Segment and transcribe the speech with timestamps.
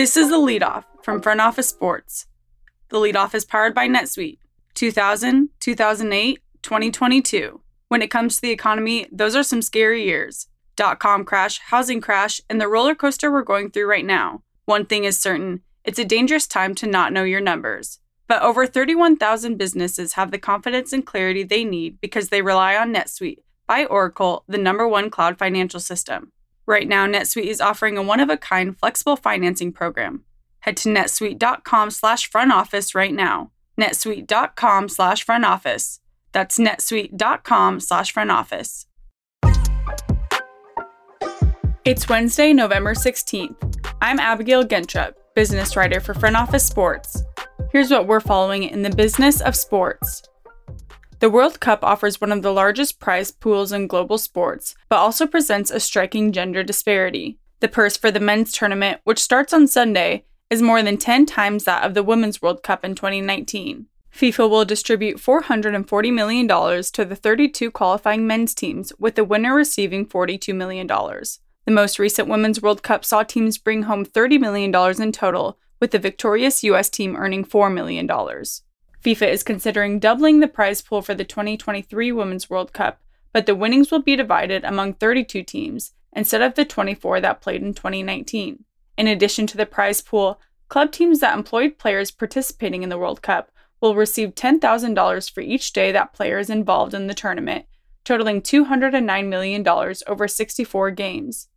[0.00, 2.24] This is the leadoff from Front Office Sports.
[2.88, 4.38] The leadoff is powered by NetSuite.
[4.72, 7.60] 2000, 2008, 2022.
[7.88, 10.48] When it comes to the economy, those are some scary years.
[10.74, 14.42] Dot com crash, housing crash, and the roller coaster we're going through right now.
[14.64, 17.98] One thing is certain it's a dangerous time to not know your numbers.
[18.26, 22.94] But over 31,000 businesses have the confidence and clarity they need because they rely on
[22.94, 26.32] NetSuite by Oracle, the number one cloud financial system.
[26.70, 30.22] Right now, NetSuite is offering a one-of-a-kind flexible financing program.
[30.60, 33.50] Head to netsuite.com slash front office right now.
[33.76, 35.98] netsuite.com slash front office.
[36.30, 38.86] That's netsuite.com slash front office.
[41.84, 43.76] It's Wednesday, November 16th.
[44.00, 47.24] I'm Abigail Gentrup, business writer for Front Office Sports.
[47.72, 50.22] Here's what we're following in the business of sports.
[51.20, 55.26] The World Cup offers one of the largest prize pools in global sports, but also
[55.26, 57.38] presents a striking gender disparity.
[57.60, 61.64] The purse for the men's tournament, which starts on Sunday, is more than 10 times
[61.64, 63.84] that of the Women's World Cup in 2019.
[64.16, 70.06] FIFA will distribute $440 million to the 32 qualifying men's teams, with the winner receiving
[70.06, 70.86] $42 million.
[70.86, 75.90] The most recent Women's World Cup saw teams bring home $30 million in total, with
[75.90, 76.88] the victorious U.S.
[76.88, 78.08] team earning $4 million.
[79.04, 83.00] FIFA is considering doubling the prize pool for the 2023 Women's World Cup,
[83.32, 87.62] but the winnings will be divided among 32 teams instead of the 24 that played
[87.62, 88.64] in 2019.
[88.98, 93.22] In addition to the prize pool, club teams that employed players participating in the World
[93.22, 97.64] Cup will receive $10,000 for each day that player is involved in the tournament,
[98.04, 101.48] totaling $209 million over 64 games.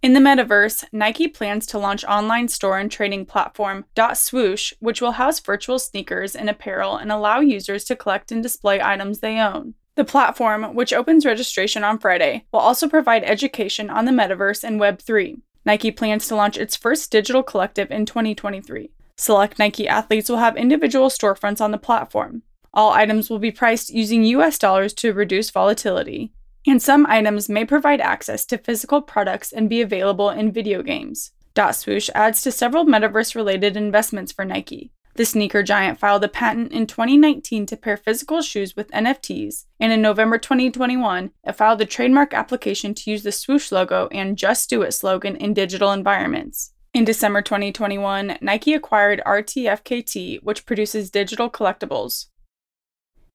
[0.00, 5.12] In the metaverse, Nike plans to launch online store and trading platform .swoosh, which will
[5.12, 9.74] house virtual sneakers and apparel and allow users to collect and display items they own.
[9.96, 14.80] The platform, which opens registration on Friday, will also provide education on the metaverse and
[14.80, 15.40] Web3.
[15.64, 18.92] Nike plans to launch its first digital collective in 2023.
[19.16, 22.42] Select Nike athletes will have individual storefronts on the platform.
[22.72, 26.30] All items will be priced using US dollars to reduce volatility
[26.68, 31.32] and some items may provide access to physical products and be available in video games.
[31.54, 34.92] Dot Swoosh adds to several metaverse related investments for Nike.
[35.14, 39.92] The sneaker giant filed a patent in 2019 to pair physical shoes with NFTs, and
[39.92, 44.70] in November 2021, it filed a trademark application to use the swoosh logo and Just
[44.70, 46.72] Do It slogan in digital environments.
[46.94, 52.26] In December 2021, Nike acquired RTFKT, which produces digital collectibles.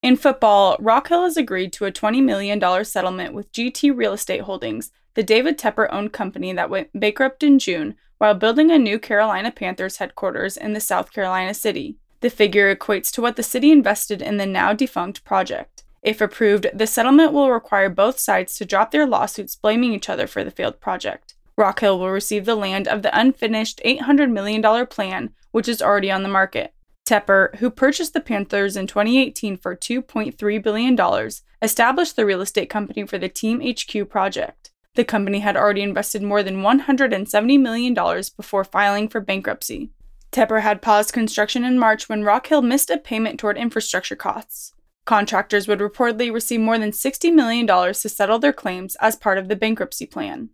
[0.00, 4.42] In football, Rock Hill has agreed to a $20 million settlement with GT Real Estate
[4.42, 9.00] Holdings, the David Tepper owned company that went bankrupt in June while building a new
[9.00, 11.96] Carolina Panthers headquarters in the South Carolina city.
[12.20, 15.82] The figure equates to what the city invested in the now defunct project.
[16.00, 20.28] If approved, the settlement will require both sides to drop their lawsuits blaming each other
[20.28, 21.34] for the failed project.
[21.56, 26.08] Rock Hill will receive the land of the unfinished $800 million plan, which is already
[26.08, 26.72] on the market.
[27.08, 31.30] Tepper, who purchased the Panthers in 2018 for $2.3 billion,
[31.62, 34.72] established the real estate company for the Team HQ project.
[34.94, 37.94] The company had already invested more than $170 million
[38.36, 39.90] before filing for bankruptcy.
[40.32, 44.74] Tepper had paused construction in March when Rock Hill missed a payment toward infrastructure costs.
[45.06, 49.48] Contractors would reportedly receive more than $60 million to settle their claims as part of
[49.48, 50.50] the bankruptcy plan.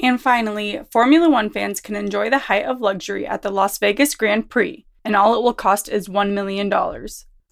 [0.00, 4.14] And finally, Formula One fans can enjoy the height of luxury at the Las Vegas
[4.14, 6.70] Grand Prix, and all it will cost is $1 million.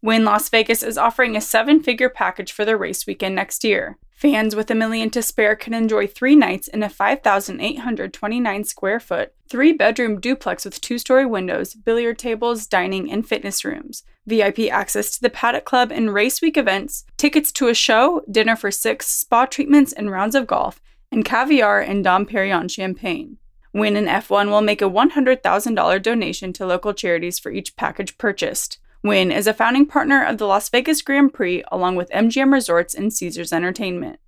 [0.00, 3.98] Wynn Las Vegas is offering a seven figure package for the race weekend next year.
[4.10, 9.34] Fans with a million to spare can enjoy three nights in a 5,829 square foot,
[9.50, 15.10] three bedroom duplex with two story windows, billiard tables, dining, and fitness rooms, VIP access
[15.10, 19.08] to the Paddock Club and race week events, tickets to a show, dinner for six,
[19.08, 20.80] spa treatments and rounds of golf,
[21.10, 23.36] and caviar and Dom Perignon champagne.
[23.72, 28.78] Wynn and F1 will make a $100,000 donation to local charities for each package purchased.
[29.02, 32.94] Wynn is a founding partner of the Las Vegas Grand Prix along with MGM Resorts
[32.94, 34.20] and Caesars Entertainment.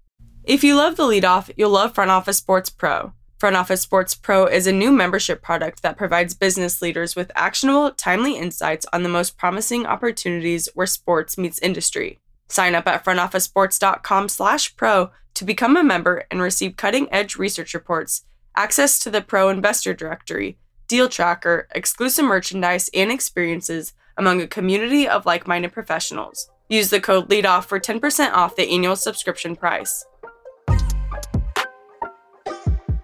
[0.44, 3.12] If you love the leadoff, you'll love Front Office Sports Pro.
[3.38, 7.90] Front Office Sports Pro is a new membership product that provides business leaders with actionable,
[7.90, 12.20] timely insights on the most promising opportunities where sports meets industry.
[12.48, 18.22] Sign up at frontofficesports.com/pro to become a member and receive cutting-edge research reports
[18.56, 20.58] access to the Pro Investor Directory,
[20.88, 26.50] Deal Tracker, exclusive merchandise, and experiences among a community of like minded professionals.
[26.68, 30.04] Use the code LEADOFF for 10% off the annual subscription price.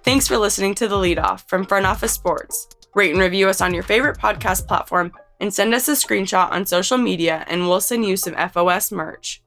[0.03, 2.69] Thanks for listening to The Leadoff from Front Office Sports.
[2.95, 6.67] Rate and review us on your favorite podcast platform and send us a screenshot on
[6.67, 9.43] social media, and we'll send you some FOS merch.